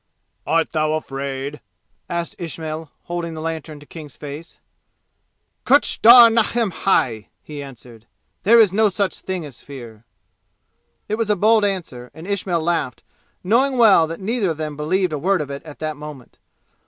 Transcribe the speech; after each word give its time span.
"Art 0.47 0.71
thou 0.71 0.93
afraid?" 0.93 1.61
asked 2.09 2.35
Ismail, 2.39 2.89
holding 3.03 3.35
the 3.35 3.39
lantern 3.39 3.79
to 3.81 3.85
King's 3.85 4.17
face. 4.17 4.57
"Kuch 5.63 6.01
dar 6.01 6.31
nahin 6.31 6.71
hai!" 6.71 7.27
he 7.43 7.61
answered. 7.61 8.07
"There 8.41 8.59
is 8.59 8.73
no 8.73 8.89
such 8.89 9.19
thing 9.19 9.45
as 9.45 9.59
fear!" 9.61 10.03
It 11.07 11.19
was 11.19 11.29
a 11.29 11.35
bold 11.35 11.63
answer, 11.63 12.09
and 12.15 12.25
Ismail 12.25 12.61
laughed, 12.63 13.03
knowing 13.43 13.77
well 13.77 14.07
that 14.07 14.19
neither 14.19 14.49
of 14.49 14.57
them 14.57 14.75
believed 14.75 15.13
a 15.13 15.19
word 15.19 15.39
of 15.39 15.51
it 15.51 15.61
at 15.65 15.77
that 15.77 15.95
moment. 15.97 16.39